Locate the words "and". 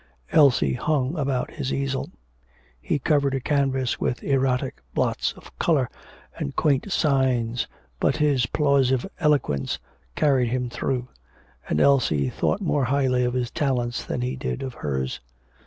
6.35-6.55, 11.69-11.79